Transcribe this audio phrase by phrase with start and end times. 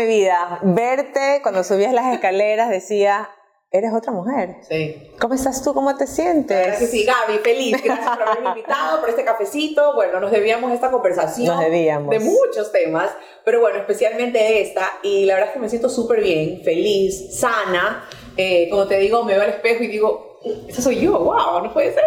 [0.00, 3.28] mi vida, verte cuando subías las escaleras decía,
[3.70, 4.56] eres otra mujer.
[4.68, 5.10] Sí.
[5.20, 5.72] ¿Cómo estás tú?
[5.74, 6.66] ¿Cómo te sientes?
[6.66, 7.82] Gracias, que sí, Gaby, feliz.
[7.82, 9.94] Gracias por haberme invitado, por este cafecito.
[9.94, 11.54] Bueno, nos debíamos esta conversación.
[11.54, 12.10] Nos debíamos.
[12.10, 13.10] De muchos temas,
[13.44, 14.90] pero bueno, especialmente esta.
[15.02, 18.04] Y la verdad es que me siento súper bien, feliz, sana.
[18.36, 21.72] Eh, como te digo, me veo al espejo y digo, esa soy yo, wow, no
[21.72, 22.04] puede ser.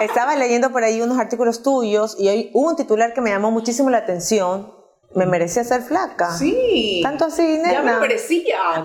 [0.00, 3.88] Estaba leyendo por ahí unos artículos tuyos y hay un titular que me llamó muchísimo
[3.88, 4.77] la atención.
[5.14, 6.32] Me merecía ser flaca.
[6.36, 7.00] Sí.
[7.02, 7.72] Tanto así, nena.
[7.72, 8.84] Ya me merecía.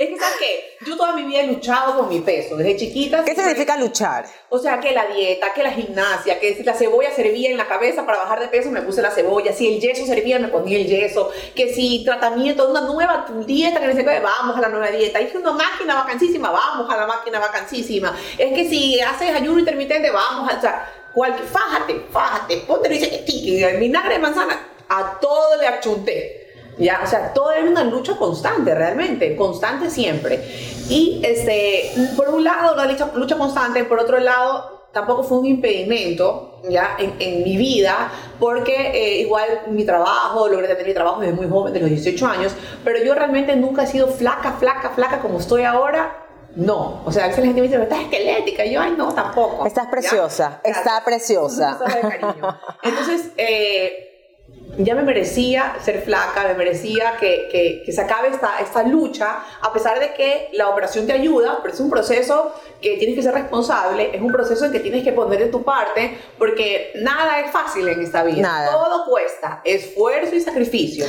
[0.00, 0.78] Es que, ¿sabes qué?
[0.86, 3.22] Yo toda mi vida he luchado con mi peso, desde chiquita.
[3.22, 4.24] ¿Qué significa luchar?
[4.48, 7.68] O sea, que la dieta, que la gimnasia, que si la cebolla servía en la
[7.68, 9.52] cabeza para bajar de peso, me puse la cebolla.
[9.52, 11.30] Si el yeso servía, me ponía el yeso.
[11.54, 15.20] Que si tratamiento, una nueva dieta, que me dice, vamos a la nueva dieta.
[15.20, 18.16] Es que una máquina vacancísima, vamos a la máquina vacancísima.
[18.38, 20.56] Es que si haces ayuno intermitente, vamos a...
[20.56, 24.58] O sea, fájate, fájate, ponte dice que el vinagre de manzana,
[24.88, 26.36] a todo le achunté.
[26.78, 30.42] Ya, o sea, todo era una lucha constante, realmente, constante siempre.
[30.88, 35.46] Y este, por un lado, una lucha, lucha constante, por otro lado, tampoco fue un
[35.46, 41.20] impedimento ya en, en mi vida, porque eh, igual mi trabajo, logré tener mi trabajo
[41.20, 44.90] desde muy joven, de los 18 años, pero yo realmente nunca he sido flaca, flaca,
[44.90, 46.29] flaca como estoy ahora.
[46.56, 49.12] No, o sea, a veces la gente me dice, estás esquelética, y yo, ay, no,
[49.14, 49.66] tampoco.
[49.66, 50.70] Estás preciosa, ¿Ya?
[50.70, 51.78] está preciosa.
[52.82, 54.09] Entonces, eh,
[54.78, 59.42] ya me merecía ser flaca, me merecía que, que, que, se acabe esta, esta lucha,
[59.60, 63.22] a pesar de que la operación te ayuda, pero es un proceso que tienes que
[63.22, 67.40] ser responsable, es un proceso en que tienes que poner de tu parte, porque nada
[67.40, 68.42] es fácil en esta vida.
[68.42, 68.70] Nada.
[68.70, 71.04] Todo cuesta, esfuerzo y sacrificio.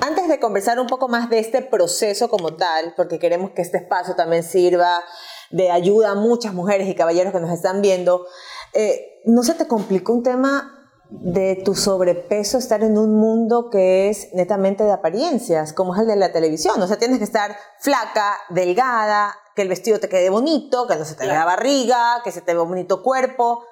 [0.00, 3.78] Antes de conversar un poco más de este proceso como tal, porque queremos que este
[3.78, 5.02] espacio también sirva
[5.50, 8.26] de ayuda a muchas mujeres y caballeros que nos están viendo,
[8.74, 10.75] eh, ¿no se te complicó un tema
[11.08, 16.08] de tu sobrepeso estar en un mundo que es netamente de apariencias, como es el
[16.08, 16.80] de la televisión.
[16.82, 21.04] O sea, tienes que estar flaca, delgada, que el vestido te quede bonito, que no
[21.04, 23.64] se te vea barriga, que se te vea bonito cuerpo.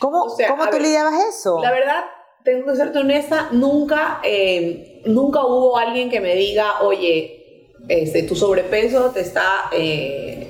[0.00, 1.60] ¿Cómo, O sea, ¿cómo tú ver, lidiabas eso?
[1.60, 2.04] La verdad,
[2.44, 8.34] tengo que serte honesta, nunca, eh, nunca hubo alguien que me diga, oye, este, tu
[8.34, 9.68] sobrepeso te está...
[9.72, 10.48] eh,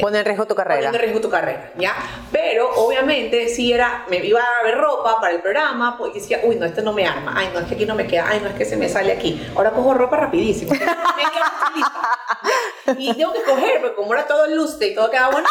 [0.00, 0.76] Pone en riesgo tu carrera.
[0.76, 1.94] poniendo en riesgo tu carrera, ¿ya?
[2.30, 6.56] Pero obviamente si era, me iba a ver ropa para el programa, pues decía, uy,
[6.56, 8.48] no, este no me arma, ay, no, es que aquí no me queda, ay, no,
[8.48, 9.44] es que se me sale aquí.
[9.56, 10.72] Ahora cojo ropa rapidísimo.
[12.98, 15.50] Y tengo que coger, porque como era todo lustre y todo quedaba bonito,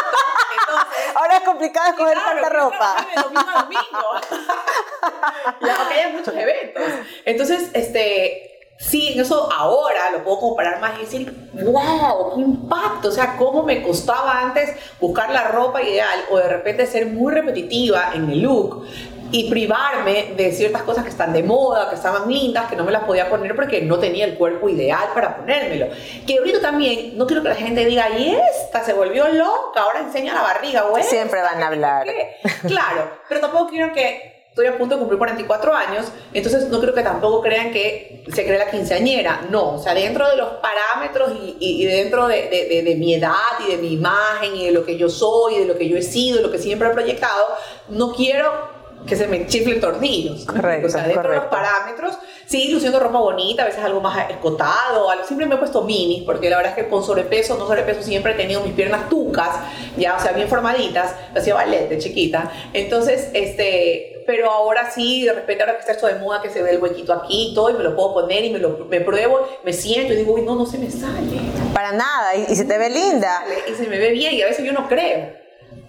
[0.59, 1.15] entonces...
[1.15, 2.95] Ahora es complicado escoger Claro, tanta ropa.
[3.15, 4.09] de domingo a domingo.
[5.61, 6.83] ya, porque hay muchos eventos.
[7.25, 8.48] Entonces, este,
[8.89, 13.09] sí, en eso ahora lo puedo comparar más y decir, wow, qué impacto.
[13.09, 17.33] O sea, cómo me costaba antes buscar la ropa ideal o de repente ser muy
[17.33, 18.85] repetitiva en el look
[19.31, 22.91] y privarme de ciertas cosas que están de moda, que estaban lindas, que no me
[22.91, 25.87] las podía poner porque no tenía el cuerpo ideal para ponérmelo.
[26.25, 29.99] Que ahorita también, no quiero que la gente diga, y esta se volvió loca, ahora
[29.99, 32.05] enseña la barriga, esta, Siempre van a hablar.
[32.05, 32.37] qué".
[32.67, 34.28] Claro, pero tampoco quiero que
[34.61, 38.45] estoy a punto de cumplir 44 años, entonces no creo que tampoco crean que se
[38.45, 42.49] cree la quinceañera, no, o sea, dentro de los parámetros y, y- y dentro de,
[42.49, 43.31] de- de- de mi edad
[43.65, 45.97] y de mi imagen y de lo que yo soy, y de lo que yo
[45.97, 47.45] he sido, de lo que siempre he proyectado,
[47.89, 48.77] no quiero
[49.07, 50.39] que se me chiflen tornillos.
[50.45, 52.15] ¿me Correcto, o sea, dentro de los parámetros,
[52.45, 56.23] sí, luciendo ropa bonita, a veces algo más escotado, algo, siempre me he puesto mini,
[56.25, 59.51] porque la verdad es que con sobrepeso, no sobrepeso, siempre he tenido mis piernas tucas,
[59.97, 65.33] ya, o sea, bien formaditas, hacía ballet de chiquita, entonces, este, pero ahora sí, de
[65.33, 67.71] repente ahora que está esto de moda, que se ve el huequito aquí y todo,
[67.71, 70.43] y me lo puedo poner y me lo me pruebo, me siento y digo, uy,
[70.43, 71.39] no, no se me sale.
[71.73, 73.43] Para nada, y, y se te ve linda.
[73.67, 75.33] Y se me ve bien y a veces yo no creo.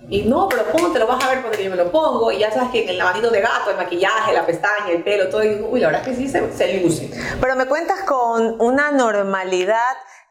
[0.08, 2.50] Y no, pero póntelo, lo vas a ver porque yo me lo pongo y ya
[2.50, 5.50] sabes que en el lavandito de gato, el maquillaje, la pestaña, el pelo, todo, y
[5.50, 7.10] digo, uy, la verdad es que sí se, se luce.
[7.42, 9.76] Pero me cuentas con una normalidad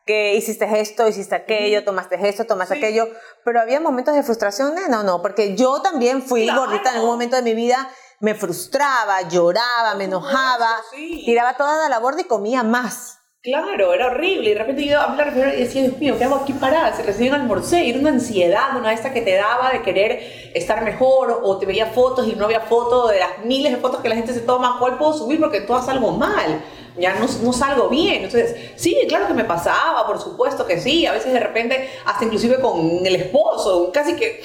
[0.06, 2.80] que hiciste esto, hiciste aquello, tomaste esto, tomaste Sí.
[2.84, 3.08] aquello,
[3.46, 5.22] pero había momentos de frustración, nena, ¿o no?
[5.22, 6.62] Porque yo también fui Claro.
[6.62, 7.88] gordita en un momento de mi vida,
[8.20, 11.24] me frustraba, lloraba, me enojaba, sí.
[11.26, 13.20] tiraba toda la borda y comía más.
[13.42, 14.50] Claro, era horrible.
[14.50, 16.94] Y de repente yo a la refrigeradora y decía, Dios mío, ¿qué hago aquí parada?
[16.94, 17.86] Se recién almorcé.
[17.86, 21.40] Y era una ansiedad, una de estas que te daba de querer estar mejor.
[21.44, 24.16] O te veía fotos y no había fotos de las miles de fotos que la
[24.16, 24.76] gente se toma.
[24.78, 25.40] ¿Cuál puedo subir?
[25.40, 26.62] Porque todas salgo mal.
[27.00, 28.24] Ya no, no salgo bien.
[28.24, 31.06] Entonces, sí, claro que me pasaba, por supuesto que sí.
[31.06, 34.42] A veces de repente, hasta inclusive con el esposo, casi que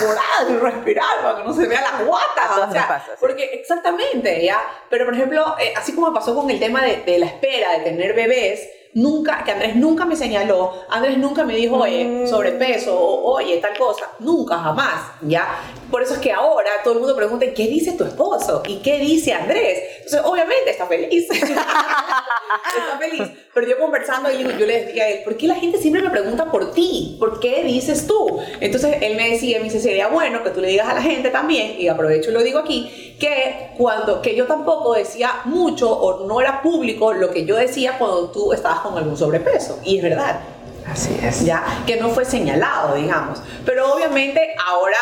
[0.00, 2.44] morada y respirar para que no se vea la guata.
[2.44, 3.16] A todas o sea, pasa, sí.
[3.20, 4.60] porque exactamente, ¿ya?
[4.90, 7.84] Pero por ejemplo, eh, así como pasó con el tema de, de la espera, de
[7.84, 12.26] tener bebés, nunca, que Andrés nunca me señaló, Andrés nunca me dijo, oye, Mm.
[12.26, 15.46] sobrepeso, o oye, tal cosa, nunca, jamás, ¿ya?
[15.90, 18.62] Por eso es que ahora todo el mundo pregunta, ¿qué dice tu esposo?
[18.66, 19.80] ¿Y qué dice Andrés?
[19.98, 21.28] Entonces, obviamente está feliz.
[21.30, 23.28] está feliz.
[23.54, 26.10] Pero yo conversando, yo, yo le decía a él, ¿por qué la gente siempre me
[26.10, 27.16] pregunta por ti?
[27.18, 28.38] ¿Por qué dices tú?
[28.60, 31.30] Entonces él me decía, me dice, sería bueno que tú le digas a la gente
[31.30, 36.26] también, y aprovecho y lo digo aquí, que cuando, que yo tampoco decía mucho o
[36.26, 39.78] no era público lo que yo decía cuando tú estabas con algún sobrepeso.
[39.84, 40.40] Y es verdad,
[40.86, 41.44] Así es.
[41.44, 43.40] ya que no fue señalado, digamos.
[43.64, 44.98] Pero obviamente ahora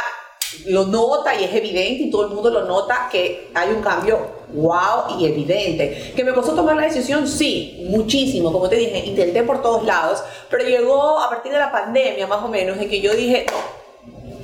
[0.67, 4.19] lo nota y es evidente y todo el mundo lo nota que hay un cambio
[4.53, 6.13] wow y evidente.
[6.15, 7.27] ¿Que me costó tomar la decisión?
[7.27, 8.53] Sí, muchísimo.
[8.53, 12.43] Como te dije, intenté por todos lados, pero llegó a partir de la pandemia más
[12.43, 13.57] o menos en que yo dije, no,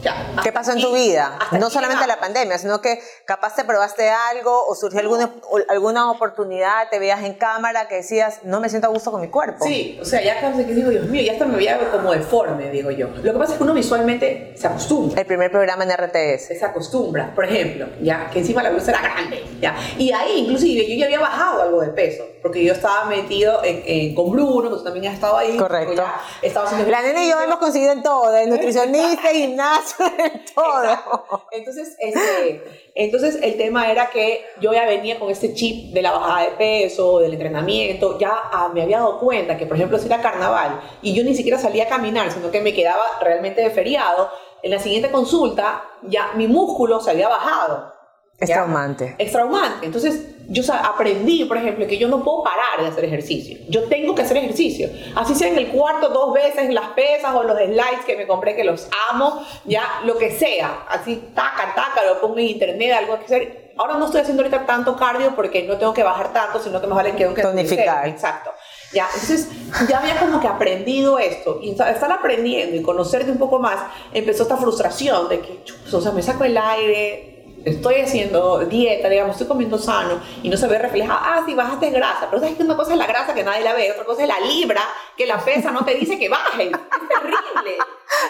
[0.03, 0.33] ya.
[0.43, 1.39] ¿Qué pasó en aquí- tu vida?
[1.53, 2.27] No solamente la llegamos.
[2.27, 5.31] pandemia, sino que capaz te probaste algo o surgió alguna,
[5.69, 9.29] alguna oportunidad, te veías en cámara que decías, no me siento a gusto con mi
[9.29, 9.65] cuerpo.
[9.65, 12.71] Sí, o sea, ya casi que digo, Dios mío, ya hasta me veía como deforme,
[12.71, 13.09] digo yo.
[13.09, 15.21] Lo que pasa es que uno visualmente se acostumbra.
[15.21, 16.59] El primer programa en RTS.
[16.59, 20.89] se acostumbra, por ejemplo, ya que encima la blusa era grande, ya, y ahí inclusive
[20.89, 24.71] yo ya había bajado algo de peso, porque yo estaba metido en, en- con Bruno,
[24.71, 25.95] que tú también has estado ahí, Correcto.
[25.95, 30.45] ya estaba haciendo La nena y yo hemos conseguido en todo, de nutricionista, gimnasio, en
[30.55, 30.83] todo.
[30.83, 31.47] Exacto.
[31.53, 36.13] Entonces, este, entonces el tema era que yo ya venía con este chip de la
[36.13, 40.07] bajada de peso, del entrenamiento, ya ah, me había dado cuenta que, por ejemplo, si
[40.07, 43.71] era carnaval y yo ni siquiera salía a caminar, sino que me quedaba realmente de
[43.71, 44.31] feriado,
[44.63, 47.93] en la siguiente consulta ya mi músculo se había bajado.
[48.39, 49.15] Es traumante.
[49.19, 49.87] Es traumante.
[49.87, 53.57] Entonces, yo aprendí, por ejemplo, que yo no puedo parar de hacer ejercicio.
[53.69, 54.91] Yo tengo que hacer ejercicio.
[55.15, 58.27] Así sea en el cuarto dos veces, en las pesas o los slides que me
[58.27, 60.87] compré, que los amo, ya, lo que sea.
[60.89, 63.71] Así, taca, taca, lo pongo en internet, algo que hacer.
[63.79, 66.87] Ahora no estoy haciendo ahorita tanto cardio porque no tengo que bajar tanto, sino que
[66.89, 68.09] más vale que tengo que Tonificar.
[68.09, 68.51] Exacto.
[68.93, 69.49] Ya, entonces
[69.89, 73.79] ya había como que aprendido esto y esta- estar aprendiendo y conocerte un poco más,
[74.13, 75.63] empezó esta frustración de que,
[75.93, 77.30] o sea, me saco el aire,
[77.65, 81.91] estoy haciendo dieta, digamos, estoy comiendo sano y no se ve reflejado, ah, sí, bajaste
[81.91, 84.23] grasa, pero sabes que una cosa es la grasa que nadie la ve, otra cosa
[84.23, 84.83] es la libra
[85.17, 87.77] que la pesa no te dice que bajes, es terrible.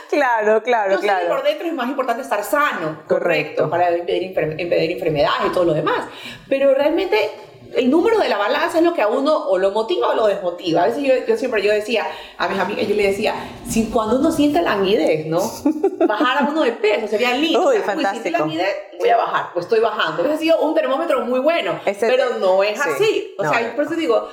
[0.08, 1.42] Claro, claro, Yo sé que por claro.
[1.42, 3.68] dentro es más importante estar sano, Correcto.
[3.68, 4.22] correcto, para impedir,
[4.58, 6.04] impedir enfermedades y todo lo demás.
[6.48, 7.30] Pero realmente
[7.76, 10.26] el número de la balanza es lo que a uno o lo motiva o lo
[10.26, 10.82] desmotiva.
[10.82, 12.06] A veces yo, yo siempre yo decía
[12.38, 13.34] a mis amigas, yo le decía,
[13.68, 15.40] si cuando uno siente languidez, ¿no?
[16.06, 17.60] Bajar a uno de peso sería lindo.
[17.60, 18.22] Uy, O sea, fantástico.
[18.22, 20.24] siento languidez, voy a bajar, pues estoy bajando.
[20.24, 23.34] Ese ha sido un termómetro muy bueno, Ese- pero no es sí, así.
[23.38, 24.28] O no, sea, por eso digo,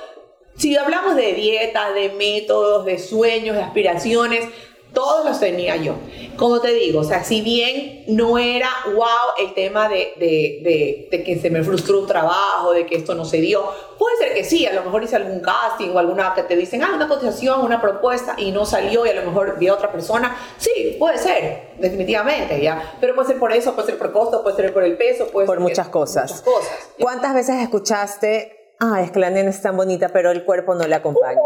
[0.56, 4.48] si hablamos de dieta, de métodos, de sueños, de aspiraciones,
[4.92, 5.94] todos los tenía yo.
[6.36, 9.04] Como te digo, o sea, si bien no era wow
[9.38, 13.14] el tema de, de, de, de que se me frustró un trabajo, de que esto
[13.14, 13.64] no se dio,
[13.98, 16.82] puede ser que sí, a lo mejor hice algún casting o alguna que te dicen,
[16.82, 19.90] ah, una cotización, una propuesta y no salió y a lo mejor vi a otra
[19.90, 20.36] persona.
[20.58, 22.94] Sí, puede ser, definitivamente, ya.
[23.00, 25.46] Pero puede ser por eso, puede ser por costo, puede ser por el peso, puede
[25.46, 26.30] Por ser que- muchas cosas.
[26.30, 26.88] Muchas cosas.
[26.98, 27.04] ya.
[27.04, 30.86] ¿Cuántas veces escuchaste, ah, es que la nena es tan bonita, pero el cuerpo no
[30.86, 31.40] le acompaña?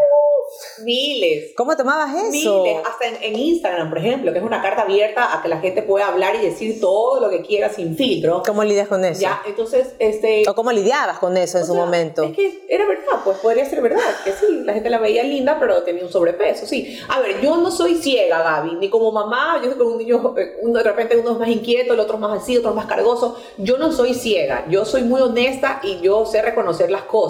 [0.85, 1.53] Miles.
[1.57, 2.63] ¿Cómo tomabas eso?
[2.63, 5.61] Miles, hasta en, en Instagram, por ejemplo, que es una carta abierta a que la
[5.61, 8.43] gente pueda hablar y decir todo lo que quiera sin filtro.
[8.45, 9.21] ¿Cómo lidias con eso?
[9.21, 10.49] Ya, entonces, este...
[10.49, 12.25] ¿O cómo lidiabas con eso en su sea, momento?
[12.25, 15.57] Es que era verdad, pues podría ser verdad, que sí, la gente la veía linda,
[15.59, 16.99] pero tenía un sobrepeso, sí.
[17.09, 20.35] A ver, yo no soy ciega, Gaby, ni como mamá, yo soy como un niño,
[20.37, 22.77] eh, uno, de repente uno es más inquieto, el otro es más así, otro es
[22.77, 23.39] más cargoso.
[23.57, 27.22] Yo no soy ciega, yo soy muy honesta y yo sé reconocer las cosas.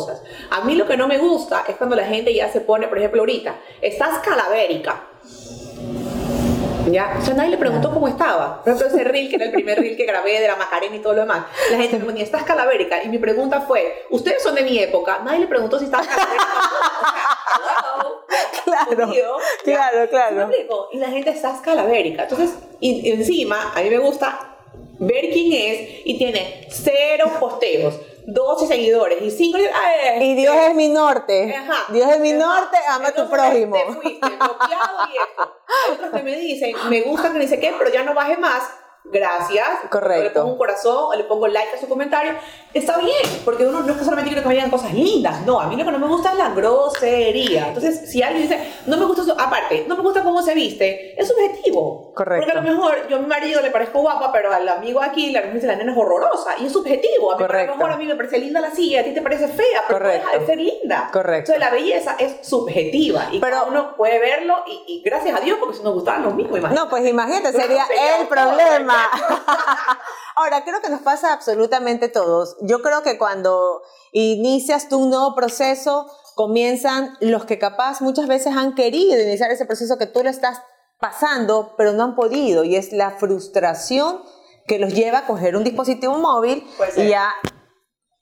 [0.50, 2.98] A mí lo que no me gusta es cuando la gente ya se pone, por
[2.98, 5.08] ejemplo, ahorita, estás calavérica.
[6.90, 7.16] ¿Ya?
[7.18, 8.62] O sea, nadie le preguntó cómo estaba.
[8.62, 10.98] Por ejemplo, ese reel, que era el primer reel que grabé de la Macarena y
[10.98, 11.44] todo lo demás.
[11.70, 13.02] La gente me ponía, estás calavérica.
[13.04, 15.20] Y mi pregunta fue, ustedes son de mi época.
[15.24, 16.46] Nadie le preguntó si estaba calavérica.
[18.64, 19.12] Claro,
[19.64, 20.50] claro, claro.
[20.92, 22.22] Y la gente está calavérica.
[22.22, 24.52] Entonces, y, y encima, a mí me gusta
[24.98, 29.58] ver quién es y tiene cero posteos, 12 seguidores y 5...
[30.20, 31.54] Y Dios es mi norte.
[31.54, 31.92] Ajá.
[31.92, 32.38] Dios es mi Ajá.
[32.38, 33.76] norte, ama a tu Entonces, prójimo.
[33.76, 35.56] Te fuiste bloqueado y esto.
[35.92, 38.62] Otros que me dicen, me gusta que dice qué, pero ya no baje más.
[39.04, 39.66] Gracias.
[39.90, 40.22] Correcto.
[40.24, 42.32] Le pongo un corazón, o le pongo like a su comentario.
[42.72, 45.42] Está bien, porque uno no es que solamente quiere que me digan cosas lindas.
[45.44, 47.68] No, a mí lo que no me gusta es la grosería.
[47.68, 51.20] Entonces, si alguien dice, no me gusta, su, aparte, no me gusta cómo se viste,
[51.20, 52.12] es subjetivo.
[52.14, 52.46] Correcto.
[52.46, 55.30] Porque a lo mejor yo a mi marido le parezco guapa, pero al amigo aquí,
[55.32, 56.54] la me dice, la nena es horrorosa.
[56.58, 57.32] Y es subjetivo.
[57.32, 57.72] A, mí, a Correcto.
[57.72, 59.98] lo mejor a mí me parece linda la silla, a ti te parece fea, pero
[59.98, 60.26] no Correcto.
[60.28, 61.10] deja de ser linda.
[61.12, 61.52] Correcto.
[61.52, 65.40] Entonces, la belleza es subjetiva y Pero- cada uno puede verlo y, y gracias a
[65.40, 66.84] Dios porque si nos gustaran los mismos, imagínate.
[66.84, 67.84] No, pues imagínate, sería
[68.20, 68.30] el todo,
[70.36, 72.56] Ahora, creo que nos pasa absolutamente todos.
[72.62, 73.82] Yo creo que cuando
[74.12, 79.66] inicias tú un nuevo proceso, comienzan los que capaz muchas veces han querido iniciar ese
[79.66, 80.62] proceso que tú lo estás
[80.98, 84.22] pasando, pero no han podido, y es la frustración
[84.66, 87.32] que los lleva a coger un dispositivo móvil y a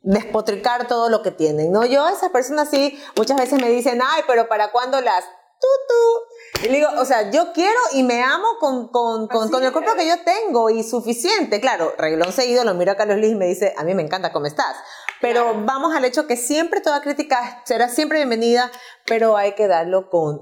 [0.01, 1.85] despotricar todo lo que tienen, ¿no?
[1.85, 5.25] Yo a esas personas sí, muchas veces me dicen, ay, pero ¿para cuándo las
[5.61, 6.30] tú,
[6.63, 9.95] Y le digo, o sea, yo quiero y me amo con, con, con, el cuerpo
[9.95, 11.59] que yo tengo y suficiente.
[11.59, 14.31] Claro, reglón seguido lo miro a Carlos Luis y me dice, a mí me encanta
[14.31, 14.77] cómo estás.
[15.23, 18.71] Pero vamos al hecho que siempre toda crítica será siempre bienvenida,
[19.07, 20.41] pero hay que darlo con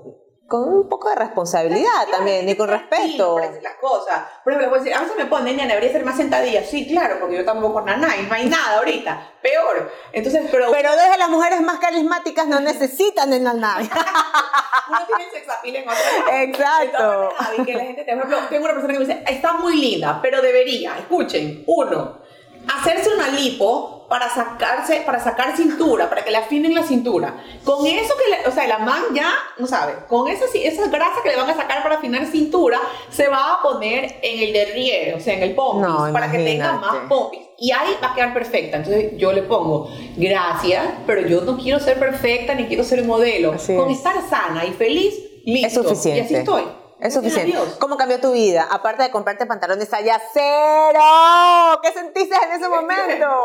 [0.48, 3.38] con un poco de responsabilidad también y con respeto.
[3.38, 4.22] las cosas.
[4.42, 6.64] Por ejemplo, a veces me ponen, niña, debería ser más sentadilla.
[6.64, 9.34] Sí, claro, porque yo tampoco nada no hay nada ahorita.
[9.42, 9.92] Peor.
[10.12, 10.70] Entonces, pero...
[10.70, 13.90] Pero desde las mujeres más carismáticas no necesitan en la nave.
[14.88, 17.34] Uno tiene sex appeal en otra Exacto.
[17.64, 20.40] que la gente, por ejemplo, tengo una persona que me dice, está muy linda, pero
[20.42, 22.18] debería, escuchen, uno,
[22.68, 27.34] hacerse una lipo para sacarse, para sacar cintura, para que le afinen la cintura.
[27.64, 31.22] Con eso que, le, o sea, la man ya, no sabe, con esa, esa grasa
[31.22, 32.78] que le van a sacar para afinar cintura,
[33.10, 36.72] se va a poner en el derriere, o sea, en el pompis, para que tenga
[36.72, 37.47] más pompis.
[37.60, 38.76] Y ahí va a quedar perfecta.
[38.76, 43.54] Entonces yo le pongo, gracias, pero yo no quiero ser perfecta ni quiero ser modelo.
[43.76, 45.66] Con estar sana y feliz, listo.
[45.66, 46.20] Es suficiente.
[46.20, 46.62] Y así estoy.
[47.00, 47.56] Es suficiente.
[47.78, 48.66] ¿Cómo cambió tu vida?
[48.68, 51.78] Aparte de comprarte pantalones talla cero.
[51.80, 53.28] ¿Qué sentiste en ese momento?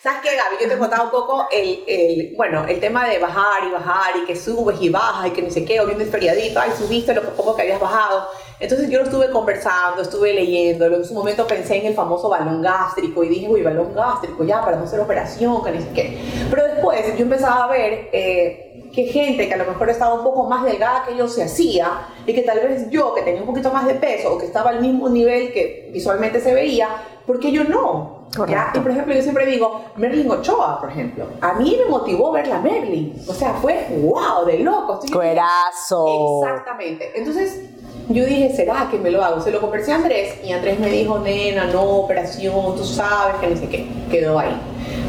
[0.00, 0.56] ¿Sabes qué, Gaby?
[0.62, 4.26] Yo te contaba un poco el, el, bueno, el tema de bajar y bajar y
[4.26, 7.22] que subes y bajas y que no sé qué, o bien feriadito, ay, subiste lo
[7.34, 8.28] poco que habías bajado.
[8.60, 12.62] Entonces yo lo estuve conversando, estuve leyendo, en su momento pensé en el famoso balón
[12.62, 16.46] gástrico y dije, uy, balón gástrico, ya, para no hacer operación, que no sé qué.
[16.48, 18.08] Pero después yo empezaba a ver...
[18.12, 21.44] Eh, que gente que a lo mejor estaba un poco más delgada que yo se
[21.44, 24.46] hacía y que tal vez yo que tenía un poquito más de peso o que
[24.46, 26.88] estaba al mismo nivel que visualmente se veía,
[27.26, 28.20] porque yo no.
[28.48, 28.72] ¿ya?
[28.74, 32.48] Y por ejemplo, yo siempre digo, Merlin Ochoa, por ejemplo, a mí me motivó ver
[32.48, 33.14] la Merlin.
[33.26, 35.00] O sea, fue wow, de loco.
[35.12, 36.42] Cuerazo.
[36.42, 37.12] Exactamente.
[37.14, 37.60] Entonces,
[38.08, 39.40] yo dije, ¿será que me lo hago?
[39.40, 43.46] Se lo conversé a Andrés y Andrés me dijo, nena, no, operación, tú sabes que
[43.48, 43.86] no sé qué.
[44.10, 44.60] Quedó ahí.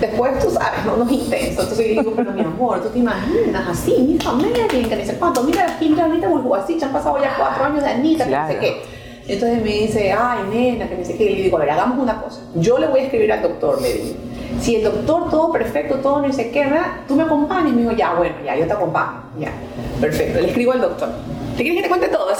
[0.01, 1.61] Después, tú sabes, no, no es intenso.
[1.61, 5.15] Entonces yo digo, pero mi amor, tú te imaginas así, mi familia, que no sé
[5.17, 8.25] cuánto, mira la pinta Anita vuelvo así, ya han pasado ya cuatro años de Anita,
[8.25, 8.81] que no sé qué.
[9.27, 11.23] Entonces me dice, ay, nena, que no sé qué.
[11.25, 12.41] Y le digo, a ver, hagamos una cosa.
[12.55, 14.15] Yo le voy a escribir al doctor, le digo.
[14.59, 17.01] Si el doctor todo perfecto, todo no sé qué, ¿verdad?
[17.07, 17.71] Tú me acompañas.
[17.71, 19.21] Y me dijo, ya, bueno, ya, yo te acompaño.
[19.39, 19.51] Ya,
[20.01, 20.41] perfecto.
[20.41, 21.09] Le escribo al doctor.
[21.55, 22.30] ¿Te quieres que te cuente todo?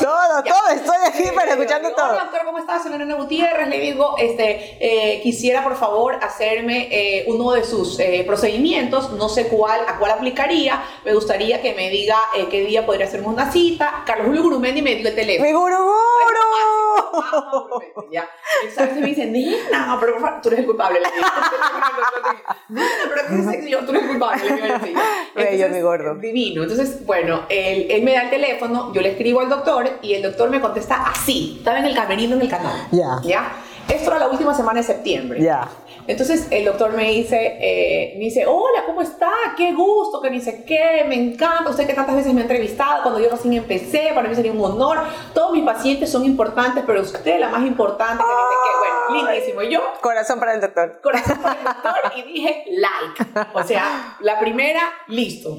[1.53, 2.11] Escuchando todo.
[2.11, 2.83] Hola, doctor, ¿cómo estás?
[2.83, 3.67] Soy Lorena Gutiérrez.
[3.67, 9.11] Le digo, este, eh, quisiera por favor hacerme eh, uno de sus eh, procedimientos.
[9.11, 10.81] No sé cuál, a cuál aplicaría.
[11.05, 12.17] Me gustaría que me diga
[12.49, 14.03] qué día podría hacerme una cita.
[14.05, 15.47] Carlos Julio Gurumendi me dio el teléfono.
[15.47, 16.80] ¡Mi Guruguru!
[18.11, 18.29] Ya.
[18.63, 20.99] Entonces me dice, nena, pero por favor, tú eres el culpable.
[20.99, 21.27] Le digo.
[22.69, 24.43] nena, pero qué es tú eres el culpable.
[24.43, 25.01] Le digo.
[25.35, 26.15] Bello, mi gordo.
[26.15, 26.63] Divino.
[26.63, 30.21] Entonces, bueno, él, él me da el teléfono, yo le escribo al doctor y el
[30.21, 31.55] doctor me contesta así.
[31.59, 32.87] Estaba en el camerino en el canal.
[32.91, 33.19] Ya.
[33.23, 33.51] ¿Ya?
[33.87, 35.41] Esto era la última semana de septiembre.
[35.41, 35.67] Ya.
[36.07, 39.31] Entonces el doctor me dice, eh, me dice, hola, ¿cómo está?
[39.55, 43.19] Qué gusto, que dice qué, me encanta, usted que tantas veces me ha entrevistado cuando
[43.19, 44.99] yo recién empecé, para mí sería un honor.
[45.33, 49.61] Todos mis pacientes son importantes, pero usted la más importante, que dice qué, bueno, lindísimo.
[49.61, 49.81] Y yo...
[50.01, 50.99] Corazón para el doctor.
[51.01, 53.47] Corazón para el doctor y dije, like.
[53.53, 55.57] O sea, la primera, listo.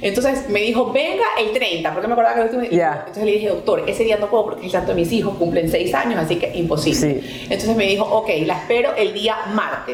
[0.00, 2.64] Entonces me dijo, venga el 30, porque me acordaba que el último.
[2.64, 5.70] Entonces le dije, doctor, ese día no puedo porque el santo de mis hijos cumplen
[5.70, 7.22] 6 años, así que imposible.
[7.22, 7.40] Sí.
[7.44, 9.93] Entonces me dijo, ok, la espero el día martes.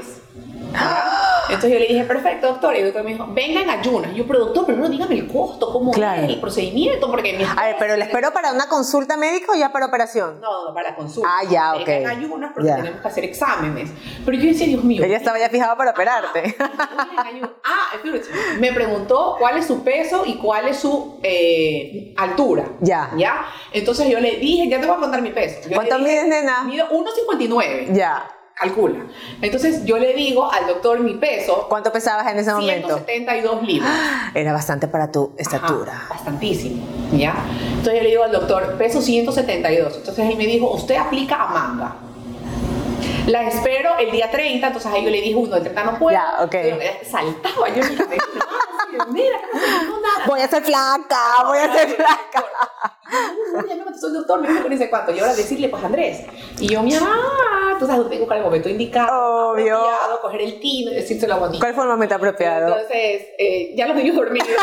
[1.54, 2.74] Entonces yo le dije, perfecto, doctor.
[2.76, 4.12] Y el doctor me dijo, venga en ayunas.
[4.12, 7.44] Y yo, pero doctor, pero no dígame el costo, cómo es el procedimiento, porque mi
[7.44, 10.40] A ver, pero ¿le espero para una consulta médica o ya para operación?
[10.40, 11.28] No, no, para consulta.
[11.30, 11.86] Ah, ya, ok.
[11.86, 13.90] Venga en ayunas porque tenemos que hacer exámenes.
[14.24, 15.02] Pero yo decía, Dios mío.
[15.04, 16.56] Ella estaba ya fijada para operarte.
[17.64, 17.90] Ah,
[18.58, 22.64] me preguntó cuál es su peso y cuál es su eh, altura.
[22.80, 23.10] Ya.
[23.16, 23.46] Ya.
[23.72, 25.68] Entonces yo le dije, ya te voy a contar mi peso.
[25.74, 26.64] ¿Cuánto mides, nena?
[26.64, 27.92] Mido 1,59.
[27.92, 29.00] Ya calcula.
[29.40, 31.66] Entonces yo le digo al doctor mi peso.
[31.68, 33.00] ¿Cuánto pesabas en ese momento?
[33.06, 33.90] 172 libras.
[34.34, 36.06] Era bastante para tu estatura.
[36.08, 37.34] bastantísimo, ¿ya?
[37.68, 39.96] Entonces yo le digo al doctor, peso 172.
[39.96, 41.96] Entonces él me dijo, usted aplica a manga.
[43.26, 46.18] La espero el día 30, entonces ahí yo le dije, uno, el 30 no puedo.
[46.18, 46.54] Ya, ok.
[47.08, 47.82] saltaba yo
[49.08, 49.38] mira,
[49.86, 50.26] no nada.
[50.26, 52.44] Voy a ser flaca, voy a ser flaca.
[53.68, 55.12] Ya no, soy doctor, me dijo que dice cuánto.
[55.12, 56.22] Y ahora decirle, pues Andrés.
[56.58, 59.50] Y yo, mi mamá, tú sabes, tengo que buscar el momento indicado.
[59.50, 59.76] Obvio.
[59.76, 61.60] Apropiado, coger el tino y decírselo a bonito.
[61.60, 62.68] ¿Cuál fue el momento apropiado?
[62.68, 64.48] Entonces, eh, ya los niños dormidos.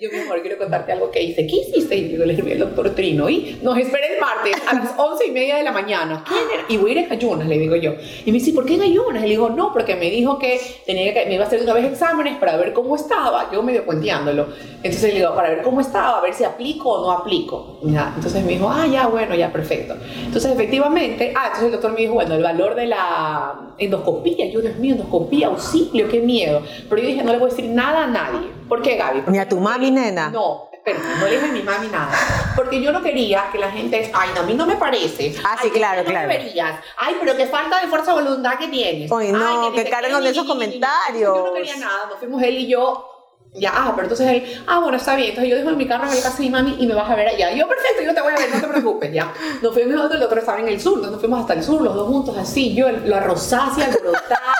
[0.00, 1.46] Yo, mi amor, quiero contarte algo que hice.
[1.46, 1.96] ¿Qué hiciste?
[1.96, 5.26] Y yo le escribí al doctor Trino y nos espera el martes a las once
[5.26, 6.24] y media de la mañana.
[6.26, 6.64] ¿Quién era?
[6.68, 7.94] Y voy a ir en ayunas, le digo yo.
[8.24, 9.22] Y me dice, ¿por qué en ayunas?
[9.22, 11.74] Y le digo, no, porque me dijo que, tenía que me iba a hacer una
[11.74, 13.50] vez exámenes para ver cómo estaba.
[13.52, 14.48] Yo medio cuenteándolo.
[14.76, 17.78] Entonces le digo, para ver cómo estaba, a ver si aplico o no aplico.
[17.82, 18.12] Ya.
[18.16, 19.96] Entonces me dijo, ah, ya, bueno, ya, perfecto.
[20.24, 24.46] Entonces, efectivamente, ah, entonces el doctor me dijo, bueno, el valor de la endoscopía.
[24.46, 26.62] Yo, Dios mío, endoscopía, auxilio, qué miedo.
[26.88, 28.48] Pero yo dije, no le voy a decir nada a nadie.
[28.68, 29.20] ¿Por qué, Gaby?
[29.20, 30.30] Porque Ni a tu mami, nena.
[30.30, 32.10] No, espérate, no le dije a mi mami nada.
[32.56, 35.34] Porque yo no quería que la gente, ay, no, a mí no me parece.
[35.44, 36.28] Ah, sí, Ay, claro, que claro.
[36.28, 36.80] Deberías.
[36.96, 39.10] Ay, pero qué falta de fuerza de voluntad que tienes.
[39.12, 41.36] Ay, no, ni que sé cargan esos comentarios.
[41.36, 43.08] Yo no quería nada, nos fuimos él y yo.
[43.54, 45.30] Ya, ah, pero entonces él, ah, bueno, está bien.
[45.30, 47.10] Entonces yo dejo en mi carro en la casa de mi mami y me vas
[47.10, 47.52] a ver allá.
[47.52, 49.32] Y yo, perfecto, yo te voy a ver, no te preocupes, ya.
[49.60, 51.94] Nos fuimos nosotros, el doctor estaba en el sur, nos fuimos hasta el sur, los
[51.94, 52.74] dos juntos, así.
[52.74, 54.54] Yo, la rosácea, alborotada,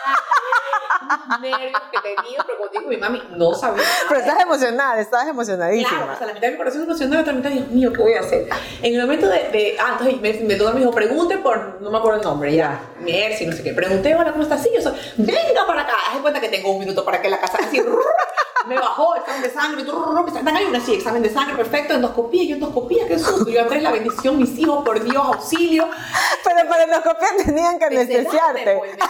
[1.26, 3.96] unos nervios que tenía, pero como te digo, mi mami no sabía nada.
[4.08, 5.88] Pero estás emocionada, estás emocionadísima.
[5.88, 8.02] Claro, o sea, la mitad de mi corazón emocionada, la otra mitad, Dios mío, ¿qué
[8.02, 8.48] voy a hacer?
[8.82, 11.90] En el momento de, de ah, entonces me, me, todo me dijo, pregunte por, no
[11.90, 14.62] me acuerdo el nombre, ya, Mercy, no sé qué, pregunté, hola, ¿cómo estás?
[14.62, 17.30] Sí, yo soy, venga para acá, haz de cuenta que tengo un minuto para que
[17.30, 17.82] la casa, así,
[18.66, 22.54] me bajó, examen de sangre, están ahí una así, examen de sangre, perfecto, endoscopía, yo
[22.54, 25.88] endoscopía, qué susto, yo Andrés, la bendición, mis hijos, por Dios, auxilio.
[26.44, 28.76] Pero para endoscopía tenían que anestesiarte.
[28.78, 28.92] pues,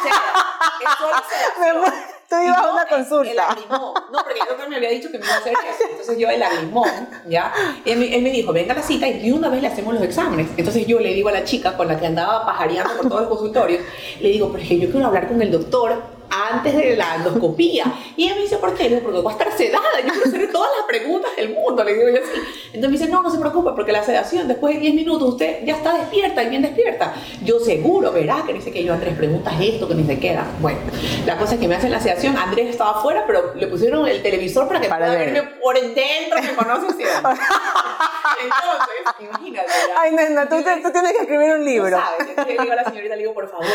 [2.29, 3.31] Tú ibas a una el- consulta.
[3.31, 3.37] El.
[3.69, 5.85] No, porque el doctor me había dicho que me iba a hacer eso.
[5.91, 6.89] Entonces yo el lagrimón,
[7.29, 7.53] ¿ya?
[7.85, 9.93] Él, me- él me dijo, venga a la cita y de una vez le hacemos
[9.93, 10.49] los exámenes.
[10.57, 13.29] Entonces yo le digo a la chica con la que andaba pajareando por todos los
[13.29, 13.83] consultorios,
[14.19, 17.85] le digo, pero es que yo quiero hablar con el doctor antes de la endoscopía.
[18.17, 18.85] Y ella me dice, ¿por qué?
[18.85, 21.85] Le digo, porque voy a estar sedada, yo quiero hacerle todas las preguntas del mundo,
[21.85, 22.41] le digo yo así.
[22.73, 25.65] Entonces me dice, no, no se preocupe, porque la sedación, después de 10 minutos, usted
[25.65, 27.15] ya está despierta y bien despierta.
[27.45, 30.47] Yo seguro, verá, que dice que yo, Andrés, preguntas esto, que ni se queda.
[30.61, 30.79] Bueno,
[31.27, 34.23] la cosa es que me hacen la sedación, Andrés estaba afuera, pero le pusieron el
[34.23, 35.33] televisor para que Para pueda ver.
[35.33, 36.87] verme por dentro, me conoce.
[38.45, 39.69] Entonces, imagínate.
[39.69, 40.01] ya.
[40.01, 41.99] Ay, nena, tú, te- tú tienes que escribir un libro.
[41.99, 42.29] Sabes.
[42.29, 43.67] Entonces le digo a la señorita, le digo, por favor,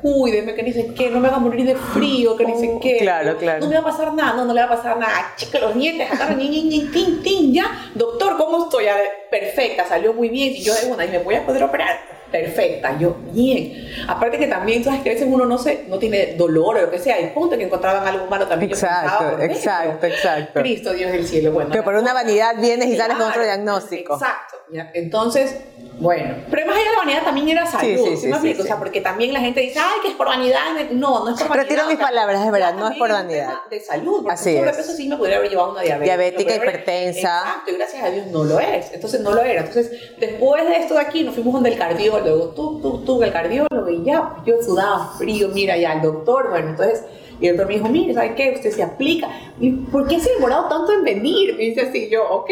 [0.00, 2.98] cuídeme, que ni sé qué, no me haga morir de frío, que ni sé qué.
[2.98, 3.60] Claro, claro.
[3.60, 5.32] No me va a pasar nada, no, no le va a pasar nada.
[5.36, 7.64] Chica, los dientes, acá, ni, ni, ni, tin, tin, ya.
[7.94, 8.86] Doctor, ¿cómo estoy?
[9.30, 10.52] Perfecta, salió muy bien.
[10.52, 12.00] Y yo de una, ¿y me voy a poder operar?
[12.32, 13.88] Perfecta, yo, bien.
[14.08, 16.90] Aparte que también, sabes que a veces uno no, se, no tiene dolor o lo
[16.90, 18.70] que sea, y punto que encontraban algo malo también.
[18.72, 20.60] Exacto, exacto, exacto.
[20.60, 21.70] Cristo, Dios del cielo, bueno.
[21.70, 24.14] Que por una vanidad vienes y sales con otro Claro, diagnóstico.
[24.14, 24.56] Exacto.
[24.72, 24.90] ya.
[24.94, 25.60] Entonces,
[26.02, 26.34] bueno.
[26.50, 27.86] Pero más allá de la vanidad también era salud.
[27.86, 28.62] Sí, sí, ¿sí sí, me explico?
[28.62, 30.60] O sea, porque también la gente dice, ay, que es por vanidad.
[30.90, 31.64] No, no es por vanidad.
[31.64, 33.54] Retiro o mis sea, palabras, es verdad, no es por vanidad.
[33.70, 34.16] De salud.
[34.22, 36.04] Porque Así sobrepeso sí me podría haber llevado una diabetes.
[36.04, 37.38] Diabética, podría haber- hipertensa.
[37.38, 38.92] Exacto, y gracias a Dios no lo es.
[38.92, 39.60] Entonces no lo era.
[39.60, 42.48] Entonces, después de esto de aquí, nos fuimos donde el cardiólogo.
[42.50, 46.70] Tú, tú, tú, el cardiólogo, y ya, yo sudaba frío, mira, ya, el doctor, bueno,
[46.70, 47.02] entonces.
[47.42, 48.52] Y el doctor me dijo, mire, ¿sabe qué?
[48.54, 49.28] Usted se aplica.
[49.58, 51.56] ¿Y por qué se ha demorado tanto en venir?
[51.56, 52.50] Me dice así, yo, ok.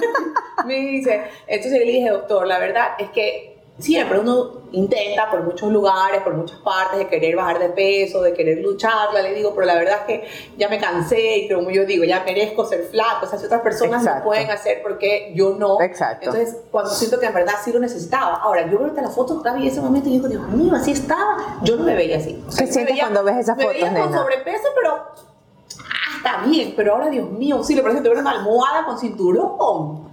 [0.66, 5.42] me dice, entonces yo le dije, doctor, la verdad es que siempre uno intenta por
[5.42, 9.54] muchos lugares, por muchas partes, de querer bajar de peso, de querer lucharla, le digo,
[9.54, 12.84] pero la verdad es que ya me cansé y como yo digo, ya merezco ser
[12.84, 15.80] flaco, o sea, si otras personas lo pueden hacer, porque yo no?
[15.80, 16.26] Exacto.
[16.26, 18.36] Entonces, cuando siento que en verdad sí lo necesitaba.
[18.36, 21.58] Ahora, yo veo la foto, Gaby, en ese momento y digo, Dios mío, así estaba.
[21.62, 22.42] Yo no me veía así.
[22.46, 26.16] O ¿Qué yo me sientes cuando ves esas me fotos, veía con sobrepeso, pero ah,
[26.16, 30.12] está bien, pero ahora, Dios mío, sí, le tuviera una almohada con cinturón.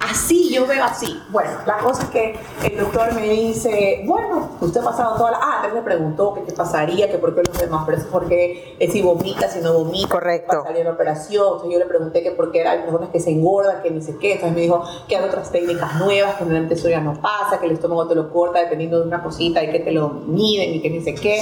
[0.00, 1.20] Así, yo veo así.
[1.28, 2.34] Bueno, la cosa es que
[2.64, 5.38] el doctor me dice, bueno, usted ha pasado toda la...
[5.42, 8.12] Ah, entonces le preguntó que qué pasaría, que por qué los demás, pero eso es
[8.12, 10.62] porque eh, si vomita, si no vomita, Correcto.
[10.62, 11.44] pasaría la operación.
[11.44, 14.16] Entonces yo le pregunté que por qué hay personas que se engordan, que ni sé
[14.16, 14.32] qué.
[14.32, 17.66] Entonces me dijo que hay otras técnicas nuevas, que generalmente eso ya no pasa, que
[17.66, 20.80] el estómago te lo corta dependiendo de una cosita y que te lo miden y
[20.80, 21.40] que ni sé qué.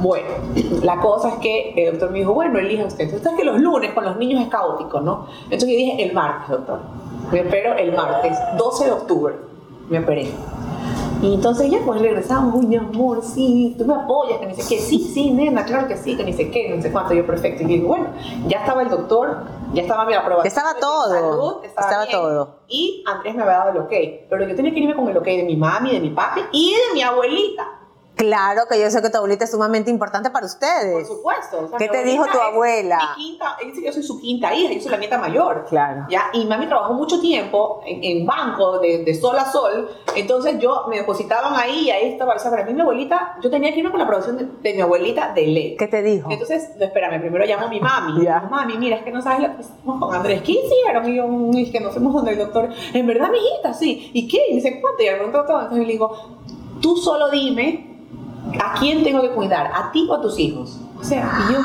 [0.00, 0.28] Bueno,
[0.82, 3.04] la cosa es que el doctor me dijo, bueno, elija usted.
[3.04, 5.26] Entonces es que los lunes con los niños es caótico, ¿no?
[5.44, 6.80] Entonces yo dije, el martes, doctor.
[7.30, 9.34] Me opero el martes, 12 de octubre.
[9.88, 10.32] Me operé.
[11.22, 14.62] Y entonces ya pues regresamos, uy mi amor, sí, tú me apoyas, que ni sé
[14.66, 17.26] qué, sí, sí, nena, claro que sí, que ni sé qué, no sé cuánto, yo
[17.26, 17.62] perfecto.
[17.62, 18.06] Y digo, bueno,
[18.46, 20.46] ya estaba el doctor, ya estaba mi aprobación.
[20.46, 22.60] Estaba todo, salud, estaba bien, todo.
[22.68, 23.92] Y Andrés me había dado el ok,
[24.30, 26.72] pero yo tenía que irme con el ok de mi mami, de mi papi y
[26.72, 27.79] de mi abuelita.
[28.20, 31.08] Claro que yo sé que tu abuelita es sumamente importante para Por ustedes.
[31.08, 31.60] supuesto.
[31.64, 32.98] O sea, ¿Qué te dijo tu abuela?
[33.16, 35.64] Mi quinta, yo soy su quinta hija, yo soy la nieta mayor.
[35.68, 36.04] Claro.
[36.10, 36.24] ¿ya?
[36.34, 39.88] Y mami trabajó mucho tiempo en, en banco, de, de sol a sol.
[40.14, 42.34] Entonces yo me depositaban ahí y ahí estaba.
[42.34, 44.74] O sea, para mí mi abuelita, yo tenía que irme con la aprobación de, de
[44.74, 45.76] mi abuelita de ley.
[45.78, 46.30] ¿Qué te dijo?
[46.30, 48.26] Entonces, no, espérame, primero llamo a mi mami.
[48.50, 50.42] Mami, mira, es que no sabes lo que hicimos con Andrés.
[50.42, 51.08] ¿Qué hicieron?
[51.08, 52.68] Y yo, "Mm, es que nos fuimos donde el doctor.
[52.92, 54.10] En verdad, mi hijita, sí.
[54.12, 54.40] ¿Y qué?
[54.50, 55.02] Y dice, ¿cuánto?
[55.02, 55.60] Y pregunto todo.
[55.62, 56.14] Entonces le digo,
[56.82, 57.86] tú solo dime
[58.62, 60.78] a quién tengo que cuidar, a ti o a tus hijos.
[60.98, 61.60] O sea, y yo,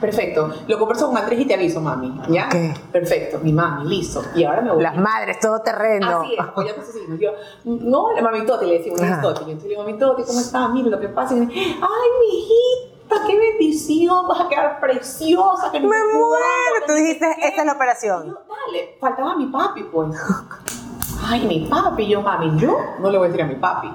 [0.00, 0.52] perfecto.
[0.68, 2.20] Lo converso con Andrés y te aviso, mami.
[2.28, 2.46] ¿Ya?
[2.46, 2.90] Ok.
[2.92, 4.22] Perfecto, mi mami, listo.
[4.34, 4.82] Y ahora me voy.
[4.82, 6.20] Las madres, todo terreno.
[6.20, 7.18] Así es, apoyando a sus hijos.
[7.18, 7.30] Yo,
[7.64, 9.40] no, la mami Toti, le decimos, es Toti.
[9.42, 10.70] Entonces le digo, mami Toti, ¿cómo estás?
[10.70, 11.34] Mira lo que pasa.
[11.34, 15.70] Y me dice, ay, mi hijita, qué bendición, vas a quedar preciosa.
[15.72, 16.86] Que Me muero.
[16.86, 17.48] Tú dijiste, qué".
[17.48, 18.26] esta es la Y operación.
[18.28, 20.10] yo, dale, faltaba mi papi, pues.
[21.28, 23.90] Ay, mi papi, yo, mami, yo no le voy a decir a mi papi.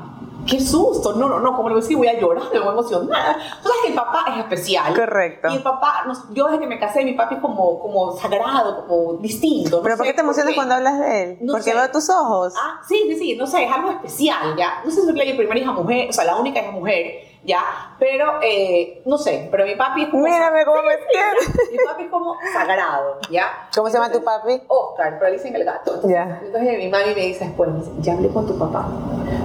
[0.48, 2.70] Qué susto, no, no, no, como le voy a decir, voy a llorar, me voy
[2.70, 3.36] a emocionar.
[3.62, 4.94] Tú sabes que el papá es especial.
[4.94, 5.50] Correcto.
[5.50, 9.14] Y el papá, yo desde que me casé, mi papi es como, como sagrado, como
[9.14, 9.78] distinto.
[9.78, 10.56] no ¿Pero por qué te emocionas qué.
[10.56, 11.38] cuando hablas de él?
[11.42, 11.76] No Porque sé.
[11.76, 12.54] veo tus ojos.
[12.58, 14.82] Ah, sí, sí, sí, no sé, es algo especial, ¿ya?
[14.84, 17.96] No sé si soy mi primera hija mujer, o sea, la única hija mujer, ¿ya?
[18.00, 20.24] Pero, eh, no sé, pero mi papi es como...
[20.24, 23.68] Mírame cómo me Sí, Mi papi es como sagrado, ¿ya?
[23.76, 24.62] ¿Cómo se llama tu papi?
[24.68, 25.96] Oscar, pero le dicen el gato.
[25.96, 26.40] Entonces, Ya.
[26.44, 28.88] entonces mi mami me dice después, me dice, ya hablé con tu papá.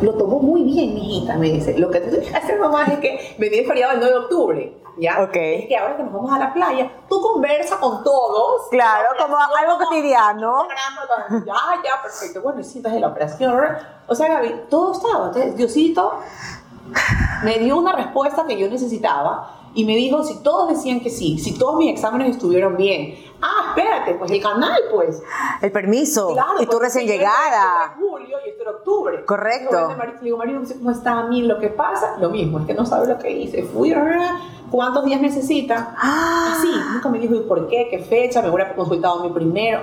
[0.02, 1.78] Lo tomó muy bien, mijita, me dice.
[1.78, 4.18] Lo que tú tienes que hacer, mamá, es que venía el feriado el 9 de
[4.20, 5.22] octubre, ¿ya?
[5.22, 5.36] Ok.
[5.36, 8.68] Es que ahora que nos vamos a la playa, tú conversas con todos.
[8.70, 10.66] Claro, La como algo cotidiano.
[11.46, 11.54] Ya,
[11.84, 12.42] ya, perfecto.
[12.42, 13.54] Bueno, y sí, entonces la operación.
[14.06, 15.26] O sea, Gaby, todo estaba.
[15.28, 16.20] Entonces, Diosito
[17.44, 21.38] me dio una respuesta que yo necesitaba y me dijo si todos decían que sí,
[21.38, 23.14] si todos mis exámenes estuvieron bien.
[23.42, 25.22] Ah, espérate, pues el canal, pues.
[25.60, 26.32] El permiso.
[26.32, 27.92] Claro, y tú porque recién llegada.
[27.94, 29.24] en julio y esto era octubre.
[29.26, 29.88] Correcto.
[30.78, 31.42] Cómo está a mí.
[31.42, 33.64] Lo que pasa, lo mismo, es que no sabe lo que hice.
[33.64, 33.94] Fui,
[34.70, 35.94] ¿cuántos días necesita?
[35.98, 39.80] Ah, Así, nunca me dijo ¿y por qué, qué fecha, me hubiera consultado mí primero.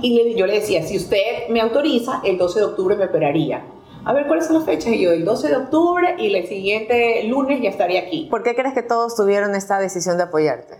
[0.00, 3.62] Y yo le decía, si usted me autoriza, el 12 de octubre me operaría.
[4.06, 4.92] A ver, ¿cuáles son las fechas?
[4.92, 8.28] Y yo, el 12 de octubre y el siguiente lunes ya estaría aquí.
[8.30, 10.76] ¿Por qué crees que todos tuvieron esta decisión de apoyarte?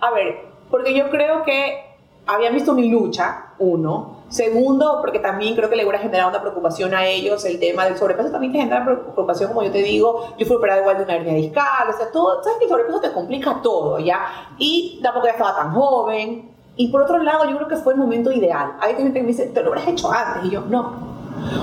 [0.00, 1.78] A ver, porque yo creo que
[2.26, 4.24] habían visto mi lucha, uno.
[4.28, 7.96] Segundo, porque también creo que le hubiera generado una preocupación a ellos el tema del
[7.96, 8.32] sobrepeso.
[8.32, 10.34] También te genera preocupación, como yo te digo.
[10.36, 12.42] Yo fui operada igual de una hernia discal, o sea, todo.
[12.42, 14.26] ¿Sabes que el sobrepeso te complica todo, ya?
[14.58, 16.50] Y tampoco ya estaba tan joven.
[16.76, 18.72] Y por otro lado, yo creo que fue el momento ideal.
[18.80, 20.46] Hay gente que me dice, te lo hubieras hecho antes.
[20.46, 21.13] Y yo, no.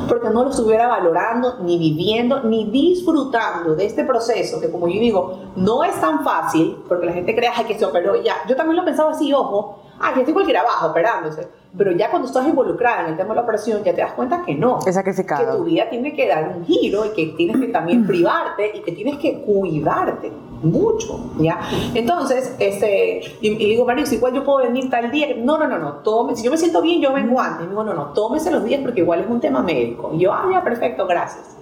[0.08, 5.00] Porque no lo estuviera valorando, ni viviendo, ni disfrutando de este proceso, que como yo
[5.00, 8.36] digo, no es tan fácil, porque la gente cree "Ay, que se operó ya.
[8.48, 11.48] Yo también lo pensaba así, ojo, ah, que estoy cualquiera abajo operándose.
[11.78, 14.44] Pero ya cuando estás involucrada en el tema de la operación, ya te das cuenta
[14.46, 14.80] que no.
[14.80, 15.58] Es Que sacrificado.
[15.58, 18.92] tu vida tiene que dar un giro y que tienes que también privarte y que
[18.92, 20.32] tienes que cuidarte
[20.64, 21.60] mucho, ¿ya?
[21.94, 25.68] Entonces, este, y, y digo, Mario, si igual yo puedo venir tal día, no, no,
[25.68, 27.66] no, no, tome, si yo me siento bien, yo vengo antes.
[27.66, 30.12] Y digo, no, no, tómese los días porque igual es un tema médico.
[30.14, 31.56] Y yo, ah, ya, perfecto, gracias.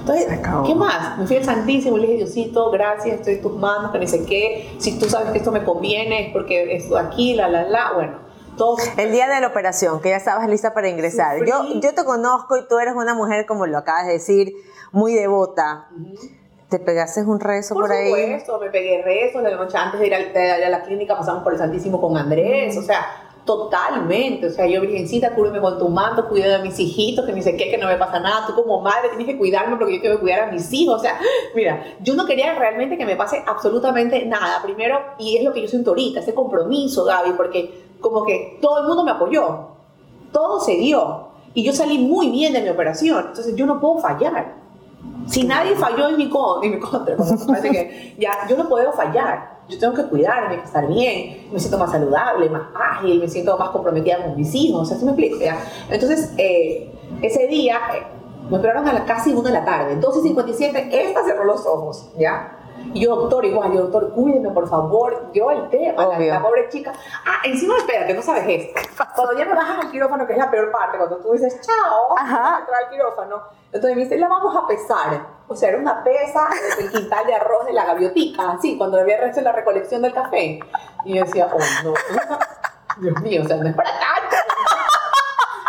[0.00, 0.40] Entonces.
[0.64, 1.18] ¿qué más?
[1.18, 4.24] Me fui al Santísimo le dije, Diosito, gracias, estoy en tus manos, que ni sé
[4.24, 4.74] qué.
[4.78, 8.25] Si tú sabes que esto me conviene, es porque esto aquí, la, la, la, bueno,
[8.56, 8.76] todo.
[8.96, 11.44] El día de la operación, que ya estabas lista para ingresar.
[11.46, 11.80] Yo, Sufrí.
[11.80, 14.52] yo te conozco y tú eres una mujer, como lo acabas de decir,
[14.92, 15.88] muy devota.
[16.68, 18.08] ¿Te pegaste un rezo por, Por ahí?
[18.10, 21.16] supuesto, me pegué rezos la noche antes de ir, al- de ir a la clínica,
[21.16, 23.06] pasamos por el Santísimo con Andrés, o sea,
[23.44, 27.42] totalmente, o sea, yo virgencita, cúbreme con tu manto, cuida de mis hijitos, que ni
[27.42, 30.00] sé qué, que no me pasa nada, tú como madre tienes que cuidarme porque yo
[30.00, 31.18] quiero cuidar a mis hijos, o sea,
[31.54, 35.62] mira, yo no quería realmente que me pase absolutamente nada, primero, y es lo que
[35.62, 39.68] yo siento ahorita, ese compromiso, Gaby, porque como que todo el mundo me apoyó,
[40.32, 43.98] todo se dio, y yo salí muy bien de mi operación, entonces yo no puedo
[43.98, 44.54] fallar.
[45.26, 48.92] Si nadie falló en mi, con- en mi contra, parece que ya, yo no puedo
[48.92, 49.56] fallar.
[49.68, 53.70] Yo tengo que cuidarme, estar bien, me siento más saludable, más ágil, me siento más
[53.70, 55.38] comprometida con mis hijos, o sea, ¿sí me explico?
[55.40, 55.58] ¿ya?
[55.90, 58.02] Entonces, eh, ese día eh,
[58.48, 62.56] me operaron a las casi 1 de la tarde, 12.57, esta cerró los ojos, ¿ya?
[62.92, 65.30] Y yo, doctor, igual, yo, doctor, cuídeme, por favor.
[65.32, 66.92] Yo el tema, la, la pobre chica.
[67.26, 68.80] Ah, encima, espérate, no sabes esto.
[69.14, 72.16] Cuando ya me bajan al quirófano, que es la peor parte, cuando tú dices, chao,
[72.18, 72.60] Ajá.
[72.60, 75.26] entrar al quirófano, entonces me dice, la vamos a pesar.
[75.48, 79.18] O sea, era una pesa del quintal de arroz de la gaviotica, así, cuando había
[79.18, 80.58] resto de la recolección del café.
[81.04, 81.94] Y yo decía, oh, no,
[82.98, 84.36] Dios mío, o sea, no es para tanto.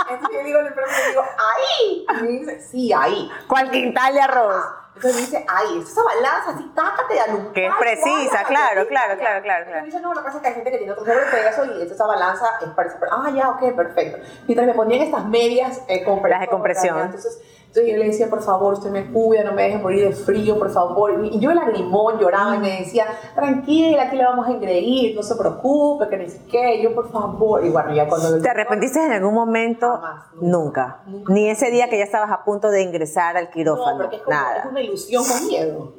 [0.09, 2.05] Entonces yo digo, le pregunto, digo, ahí.
[2.09, 3.29] Y me dice, sí, ahí.
[3.47, 4.65] ¿Cuál quintal de arroz?
[4.97, 7.53] Entonces me dice, ay, esa balanza así, tácate de alumbrar.
[7.53, 9.85] Que es precisa, claro, claro, claro, claro, claro.
[9.85, 12.07] dice, no, lo que pasa es que hay gente que tiene otro sobrepeso y esa
[12.07, 14.25] balanza es para esa Ah, ya, ok, perfecto.
[14.47, 16.99] Mientras me ponían estas medias eh, compresoras, Las de compresión.
[16.99, 17.39] Entonces,
[17.77, 20.57] entonces yo le decía, por favor, usted me cuida, no me deje morir de frío,
[20.57, 21.23] por favor.
[21.25, 25.35] Y yo lagrimón lloraba y me decía, tranquila, aquí le vamos a engreír, no se
[25.35, 26.81] preocupe, que ni sé qué.
[26.81, 27.63] Yo, por favor.
[27.63, 28.41] Y bueno, ya cuando...
[28.41, 29.91] ¿Te arrepentiste en algún momento?
[29.91, 31.01] Jamás, Nunca.
[31.05, 31.31] nunca.
[31.31, 33.97] Ni ese día que ya estabas a punto de ingresar al No, quirófano.
[33.99, 34.67] porque es, como, es Nada.
[34.71, 35.91] una ilusión con miedo.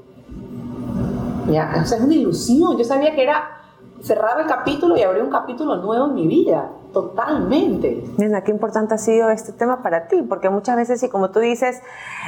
[1.51, 2.77] Ya, o sea, es una ilusión.
[2.77, 3.51] Yo sabía que era
[4.03, 6.71] cerraba el capítulo y abría un capítulo nuevo en mi vida.
[6.93, 8.05] Totalmente.
[8.17, 11.41] Nena, qué importante ha sido este tema para ti, porque muchas veces, y como tú
[11.41, 11.81] dices,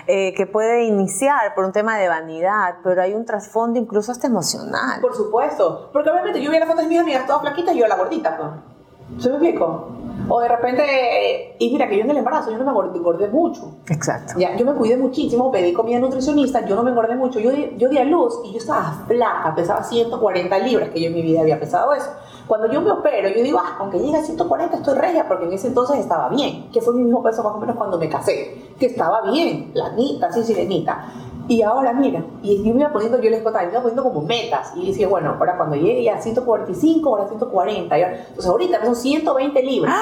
[0.06, 4.26] eh, que puede iniciar por un tema de vanidad, pero hay un trasfondo incluso hasta
[4.26, 5.00] emocional.
[5.00, 7.86] Por supuesto, porque obviamente yo vi las fotos de mis amigas todas flaquitas y yo
[7.86, 8.69] la gordita, pues.
[9.18, 9.88] ¿Se me explico?
[10.28, 13.78] O de repente, y mira que yo en el embarazo yo no me engordé mucho.
[13.88, 14.34] Exacto.
[14.38, 17.40] Ya, yo me cuidé muchísimo, pedí comida nutricionista, yo no me engordé mucho.
[17.40, 21.14] Yo, yo di a luz y yo estaba flaca, pesaba 140 libras, que yo en
[21.14, 22.10] mi vida había pesado eso.
[22.46, 25.52] Cuando yo me opero, yo digo, ah, aunque llegue a 140 estoy regia, porque en
[25.52, 28.72] ese entonces estaba bien, que fue mi mismo peso más o menos cuando me casé,
[28.78, 31.12] que estaba bien, planita, así sirenita.
[31.50, 34.22] Y ahora mira, y yo me iba poniendo, yo les contaba, me iba poniendo como
[34.22, 34.72] metas.
[34.76, 37.98] Y decía, bueno, ahora cuando llegue ya a 145, ahora 140.
[37.98, 39.94] y ahora- entonces ahorita son 120 libras.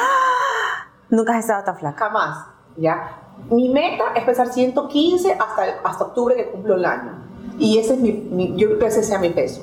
[1.08, 1.98] Nunca has estado tan flaca.
[2.04, 3.18] Jamás, ¿ya?
[3.50, 7.12] Mi meta es pesar 115 hasta, hasta octubre que cumplo el año.
[7.58, 9.62] Y ese es mi, mi- yo creo que ese sea mi peso.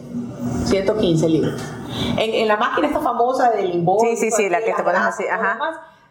[0.65, 1.61] 115 libras.
[2.17, 3.99] En, en la máquina esta famosa del limbo.
[3.99, 5.59] Sí, sí, sí, la que te pones así, ajá.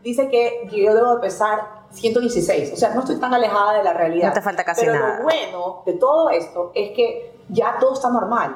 [0.04, 2.72] Dice que yo debo de pesar 116.
[2.72, 4.28] O sea, no estoy tan alejada de la realidad.
[4.28, 5.16] No te falta casi Pero nada.
[5.18, 8.54] lo bueno de todo esto es que ya todo está normal.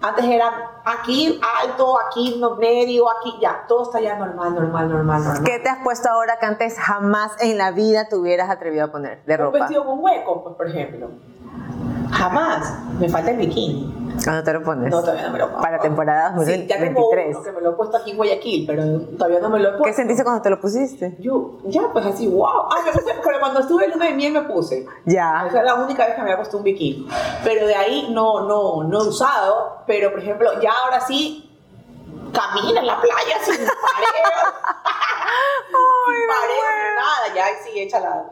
[0.00, 3.64] Antes era aquí alto, aquí no- medio, aquí ya.
[3.66, 5.42] Todo está ya normal, normal, normal, normal.
[5.44, 8.92] ¿Qué te has puesto ahora que antes jamás en la vida te hubieras atrevido a
[8.92, 9.58] poner de Un ropa?
[9.58, 11.08] vestido con hueco, pues, por ejemplo.
[12.10, 12.74] Jamás.
[12.98, 13.94] Me falta el bikini.
[14.24, 14.90] Cuando te lo pones.
[14.90, 15.60] No, todavía no me lo pongo.
[15.62, 17.36] Para temporada Sí, ya 2023.
[17.38, 19.84] que me lo he puesto aquí en Guayaquil, pero todavía no me lo he puesto.
[19.84, 21.16] ¿Qué sentiste cuando te lo pusiste?
[21.20, 22.46] Yo, ya, pues así, wow.
[22.70, 24.86] Ah, me puse, pero cuando estuve en luna de miel me puse.
[25.04, 25.44] Ya.
[25.46, 27.06] Esa es la única vez que me había puesto un bikini.
[27.44, 29.82] Pero de ahí no, no, no he usado.
[29.86, 31.56] Pero, por ejemplo, ya ahora sí,
[32.32, 33.68] camina en la playa sin pareo.
[36.06, 37.34] sin pareo, nada.
[37.36, 38.24] Ya sí, échala.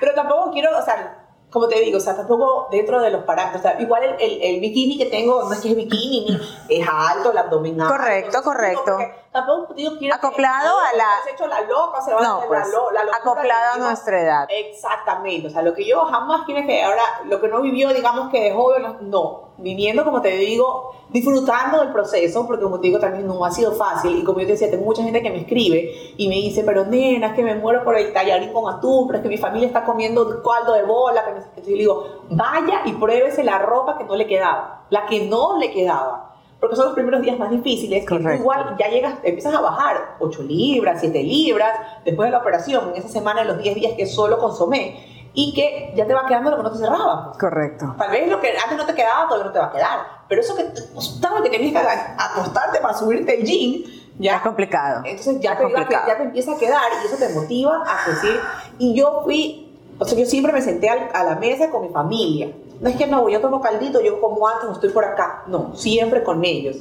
[0.00, 1.21] Pero tampoco quiero, o sea,
[1.52, 3.60] como te digo, o sea, tampoco dentro de los parámetros.
[3.60, 6.26] O sea, igual el, el, el bikini que tengo no es que es bikini,
[6.68, 7.88] ni es alto, el abdominal.
[7.88, 8.96] Correcto, correcto.
[9.32, 12.36] Tampoco digo, quiero que- Acoplado a la- Has hecho la loca, se va a No,
[12.36, 14.46] hacer pues, la, lo- la locura acoplado a que nuestra edad.
[14.50, 18.30] Exactamente, o sea, lo que yo jamás quiero que ahora, lo que no vivió, digamos
[18.30, 22.98] que de joven, no, viviendo, como te digo, disfrutando del proceso, porque como te digo,
[22.98, 25.38] también no ha sido fácil, y como yo te decía, tengo mucha gente que me
[25.40, 29.06] escribe y me dice, pero nena, es que me muero por el tallarín con atún,
[29.06, 31.38] pero es que mi familia está comiendo caldo de bola, que qué.
[31.38, 35.26] Entonces yo le digo, vaya y pruébese la ropa que no le quedaba, la que
[35.26, 36.31] no le quedaba.
[36.62, 38.34] Porque son los primeros días más difíciles, Correcto.
[38.40, 41.70] igual ya llegas, empiezas a bajar 8 libras, 7 libras,
[42.04, 45.54] después de la operación, en esa semana, en los 10 días que solo consomé, y
[45.54, 47.32] que ya te va quedando lo que no te cerraba.
[47.40, 47.96] Correcto.
[47.98, 49.98] Tal vez lo que antes no te quedaba, todavía no te va a quedar.
[50.28, 53.82] Pero eso que te costaba que tenías que acostarte para subirte el jean,
[54.20, 55.02] ya Es complicado.
[55.04, 56.06] entonces ya Es te, iba complicado.
[56.06, 58.38] ya te empieza a quedar y eso te motiva a decir.
[58.78, 62.52] Y yo fui, o sea, yo siempre me senté a la mesa con mi familia.
[62.82, 65.44] No es que no, yo tomo caldito, yo como antes, no estoy por acá.
[65.46, 66.76] No, siempre con ellos.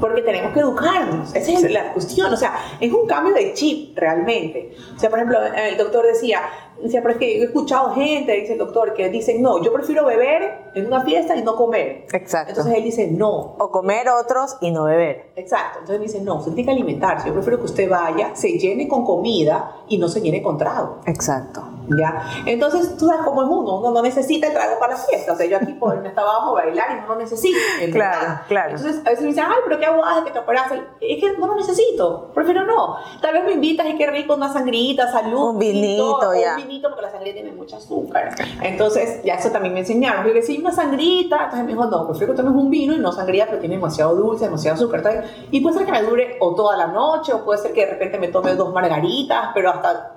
[0.00, 1.34] Porque tenemos que educarnos.
[1.34, 1.68] Esa es Sí.
[1.68, 2.32] la cuestión.
[2.32, 4.76] O sea, es un cambio de chip realmente.
[4.96, 6.40] O sea, por ejemplo, el doctor decía,
[6.82, 10.04] decía, pero es que he escuchado gente, dice el doctor, que dicen, no, yo prefiero
[10.04, 12.06] beber en una fiesta y no comer.
[12.12, 12.50] Exacto.
[12.50, 15.30] Entonces él dice, no, O comer otros y no beber.
[15.36, 18.48] Exacto, entonces me dice, no, usted tiene que alimentarse, yo prefiero que usted vaya, se
[18.58, 21.62] llene con comida y no se llene con trago, Exacto.
[21.98, 22.22] ¿ya?
[22.46, 25.36] Entonces, tú sabes cómo es uno, uno no necesita el trago para la fiesta, o
[25.36, 27.58] sea, yo aquí puedo irme hasta abajo a bailar y no lo necesito,
[27.92, 28.70] Claro, claro.
[28.76, 31.46] Entonces, a veces me dicen, ay, pero qué aguada que te operaste, es que no
[31.46, 35.58] lo necesito, prefiero no, tal vez me invitas y qué rico, una sangrita, salud, Un
[35.58, 36.56] vinito, ya.
[36.56, 40.28] un vinito, porque la sangría tiene mucho azúcar, entonces, ya eso también me enseñaron, yo
[40.28, 43.12] le decía, una sangrita, entonces me dijo, no, prefiero que tomes un vino y no
[43.12, 46.76] sangría, porque tiene demasiado dulce, demasiado azúcar, y puede ser que me dure o toda
[46.76, 50.14] la noche, o puede ser que de repente me tome dos margaritas, pero hasta,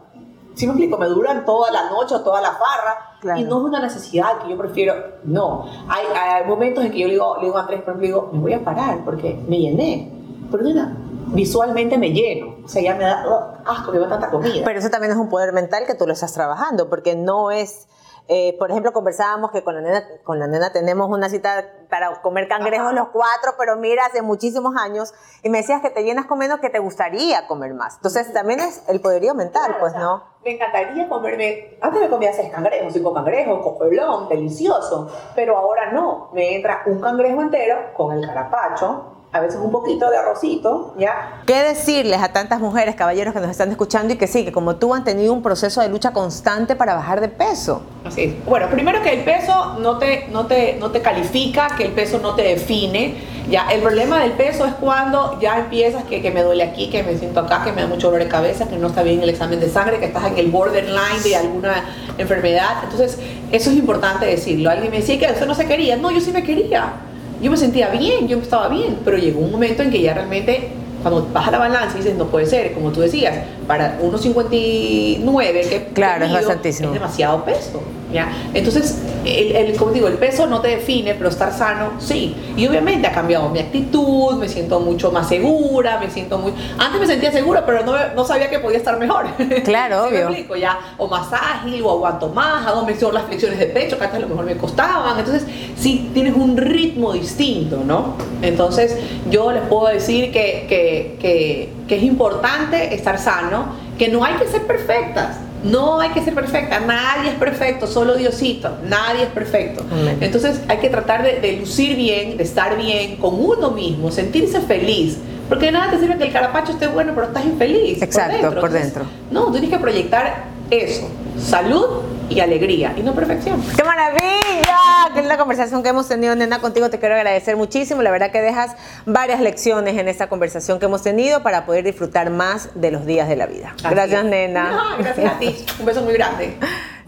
[0.53, 3.39] si me explico, me duran toda la noche o toda la farra, Claro.
[3.39, 5.65] y no es una necesidad que yo prefiero, no.
[5.87, 8.29] Hay, hay momentos en que yo le digo, le digo a Andrés, por ejemplo, digo,
[8.33, 10.11] me voy a parar porque me llené.
[10.49, 10.97] Pero nena,
[11.33, 14.63] visualmente me lleno, o sea, ya me da ugh, asco que veo tanta comida.
[14.65, 17.87] Pero eso también es un poder mental que tú lo estás trabajando, porque no es,
[18.27, 22.21] eh, por ejemplo, conversábamos que con la, nena, con la nena tenemos una cita para
[22.21, 22.95] comer cangrejos Ajá.
[22.95, 25.13] los cuatro, pero mira, hace muchísimos años,
[25.43, 27.95] y me decías que te llenas comiendo que te gustaría comer más.
[27.95, 30.23] Entonces también es el poderío mental, Claro, pues, o sea, ¿no?
[30.43, 36.29] Me encantaría comerme, antes me comía seis cangrejos, cinco cangrejos, cocolón, delicioso, pero ahora no,
[36.33, 41.41] me entra un cangrejo entero con el carapacho, a veces un poquito de arrocito, ¿ya?
[41.45, 44.75] ¿Qué decirles a tantas mujeres, caballeros que nos están escuchando y que sí, que como
[44.75, 47.81] tú han tenido un proceso de lucha constante para bajar de peso?
[48.03, 48.45] Así es.
[48.45, 52.19] Bueno, primero que el peso no te, no, te, no te califica, que el peso
[52.19, 53.15] no te define.
[53.49, 57.01] Ya, el problema del peso es cuando ya empiezas que, que me duele aquí, que
[57.01, 59.29] me siento acá, que me da mucho dolor de cabeza, que no está bien el
[59.29, 61.85] examen de sangre, que estás en el borderline de alguna
[62.17, 62.83] enfermedad.
[62.83, 63.17] Entonces,
[63.51, 64.69] eso es importante decirlo.
[64.69, 65.95] Alguien me decía que eso no se quería.
[65.95, 66.93] No, yo sí me quería.
[67.41, 70.69] Yo me sentía bien, yo estaba bien, pero llegó un momento en que ya realmente
[71.01, 73.35] cuando baja la balanza y dices, no puede ser, como tú decías,
[73.71, 76.89] para 1,59, que Claro, es bastantísimo.
[76.89, 77.81] es demasiado peso.
[78.11, 78.27] ¿ya?
[78.53, 82.35] Entonces, el, el- como digo, el peso no te define, pero estar sano, sí.
[82.57, 86.51] Y obviamente ha cambiado mi actitud, me siento mucho más segura, me siento muy...
[86.77, 89.27] Antes me sentía segura, pero no, no sabía que podía estar mejor.
[89.63, 90.27] Claro, ¿Sí me obvio.
[90.27, 90.55] explico?
[90.57, 94.17] Ya, o más ágil, o aguanto más, hago mejor las flexiones de pecho, que antes
[94.17, 95.17] a lo mejor me costaban.
[95.17, 95.45] Entonces,
[95.77, 98.15] sí, tienes un ritmo distinto, ¿no?
[98.41, 98.97] Entonces,
[99.29, 103.65] yo les puedo decir que, que, que, que es importante estar sano,
[103.97, 105.35] que no hay que ser perfectas.
[105.65, 109.85] No hay que ser perfecta, nadie es perfecto, solo Diosito, nadie es perfecto.
[109.91, 110.17] Amén.
[110.21, 114.61] Entonces hay que tratar de, de lucir bien, de estar bien con uno mismo, sentirse
[114.61, 115.17] feliz.
[115.49, 118.01] Porque de nada te sirve que el carapacho esté bueno, pero estás infeliz.
[118.01, 119.03] Exacto, por dentro.
[119.29, 123.61] No, tienes que proyectar eso, salud y alegría, y no perfección.
[123.75, 124.77] ¡Qué maravilla!
[125.13, 126.89] Qué linda conversación que hemos tenido, nena, contigo.
[126.89, 128.01] Te quiero agradecer muchísimo.
[128.01, 128.71] La verdad que dejas
[129.05, 133.27] varias lecciones en esta conversación que hemos tenido para poder disfrutar más de los días
[133.27, 133.73] de la vida.
[133.83, 134.29] Así Gracias, es.
[134.29, 134.71] nena.
[134.71, 135.65] No, gracias a ti.
[135.79, 136.57] Un beso muy grande.